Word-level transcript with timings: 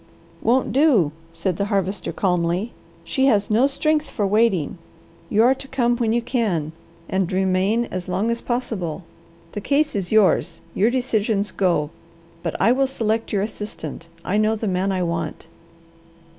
"Won't 0.41 0.73
do!" 0.73 1.11
said 1.31 1.57
the 1.57 1.65
Harvester 1.65 2.11
calmly. 2.11 2.73
"She 3.03 3.27
has 3.27 3.51
no 3.51 3.67
strength 3.67 4.09
for 4.09 4.25
waiting. 4.25 4.79
You 5.29 5.43
are 5.43 5.53
to 5.53 5.67
come 5.67 5.95
when 5.97 6.11
you 6.11 6.23
can, 6.23 6.71
and 7.07 7.31
remain 7.31 7.85
as 7.91 8.07
long 8.07 8.31
as 8.31 8.41
possible. 8.41 9.03
The 9.51 9.61
case 9.61 9.95
is 9.95 10.11
yours; 10.11 10.59
your 10.73 10.89
decisions 10.89 11.51
go, 11.51 11.91
but 12.41 12.59
I 12.59 12.71
will 12.71 12.87
select 12.87 13.31
your 13.31 13.43
assistant. 13.43 14.07
I 14.25 14.39
know 14.39 14.55
the 14.55 14.65
man 14.65 14.91
I 14.91 15.03
want." 15.03 15.45